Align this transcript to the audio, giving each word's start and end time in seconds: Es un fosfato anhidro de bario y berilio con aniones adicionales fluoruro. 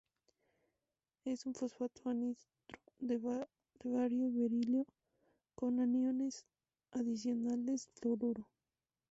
Es 1.25 1.45
un 1.45 1.53
fosfato 1.53 2.09
anhidro 2.09 2.49
de 2.97 3.19
bario 3.19 4.25
y 4.25 4.31
berilio 4.31 4.87
con 5.53 5.79
aniones 5.79 6.47
adicionales 6.91 7.87
fluoruro. 7.93 8.49